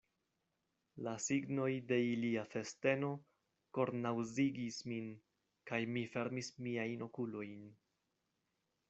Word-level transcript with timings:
La 1.07 1.11
signoj 1.25 1.67
de 1.91 1.99
ilia 2.13 2.45
festeno 2.53 3.09
kornaŭzigis 3.79 4.79
min, 4.93 5.13
kaj 5.73 5.79
mi 5.93 6.05
fermis 6.15 6.51
miajn 6.69 7.05
okulojn. 7.09 7.55